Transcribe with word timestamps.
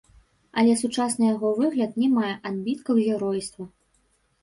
Але 0.61 0.73
сучасны 0.83 1.29
яго 1.35 1.53
выгляд 1.61 1.91
не 2.05 2.09
мае 2.17 2.35
адбіткаў 2.53 2.95
геройства. 3.07 3.73